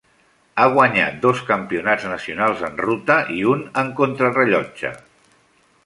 [0.61, 4.97] Ha guanyat dos campionats nacionals en ruta i un en contrarellotge.